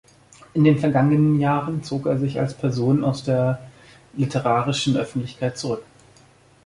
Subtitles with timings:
[0.55, 3.59] In den vergangenen Jahren zog er sich als Person aus der
[4.13, 5.83] literarischen Öffentlichkeit zurück.